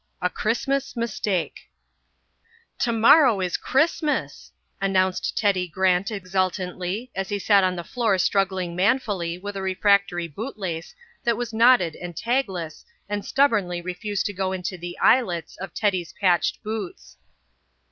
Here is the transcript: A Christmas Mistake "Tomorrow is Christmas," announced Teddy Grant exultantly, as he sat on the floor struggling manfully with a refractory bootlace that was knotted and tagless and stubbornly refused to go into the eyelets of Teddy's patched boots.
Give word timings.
A 0.19 0.31
Christmas 0.31 0.97
Mistake 0.97 1.69
"Tomorrow 2.79 3.39
is 3.41 3.55
Christmas," 3.55 4.51
announced 4.81 5.37
Teddy 5.37 5.67
Grant 5.67 6.09
exultantly, 6.09 7.11
as 7.13 7.29
he 7.29 7.37
sat 7.37 7.63
on 7.63 7.75
the 7.75 7.83
floor 7.83 8.17
struggling 8.17 8.75
manfully 8.75 9.37
with 9.37 9.55
a 9.55 9.61
refractory 9.61 10.27
bootlace 10.27 10.95
that 11.23 11.37
was 11.37 11.53
knotted 11.53 11.95
and 11.95 12.15
tagless 12.15 12.83
and 13.07 13.23
stubbornly 13.23 13.79
refused 13.79 14.25
to 14.25 14.33
go 14.33 14.51
into 14.53 14.75
the 14.75 14.97
eyelets 14.97 15.55
of 15.57 15.71
Teddy's 15.71 16.15
patched 16.19 16.63
boots. 16.63 17.17